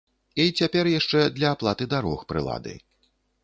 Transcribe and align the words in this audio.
І 0.43 0.55
цяпер 0.61 0.89
яшчэ 0.93 1.19
для 1.37 1.53
аплаты 1.57 1.91
дарог 1.95 2.27
прылады. 2.33 2.73